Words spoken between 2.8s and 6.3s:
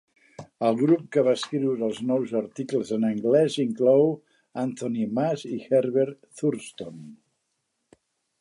en anglès inclou Anthony Maas i Herbert